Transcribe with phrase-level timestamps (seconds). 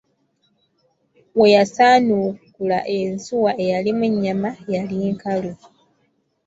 [1.37, 5.53] We yasaanukula ensuwa eyalimu ennyama, yali nkalu!